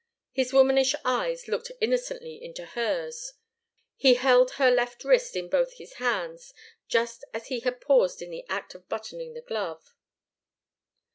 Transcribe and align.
His 0.31 0.51
womanish 0.51 0.95
eyes 1.05 1.47
looked 1.47 1.71
innocently 1.79 2.41
into 2.43 2.65
hers. 2.65 3.33
He 3.95 4.15
held 4.15 4.53
her 4.53 4.71
left 4.71 5.03
wrist 5.03 5.35
in 5.35 5.47
both 5.47 5.73
his 5.73 5.93
hands, 6.01 6.55
just 6.87 7.23
as 7.35 7.49
he 7.49 7.59
had 7.59 7.79
paused 7.81 8.19
in 8.19 8.31
the 8.31 8.43
act 8.49 8.73
of 8.73 8.89
buttoning 8.89 9.33
the 9.35 9.41
glove. 9.41 9.93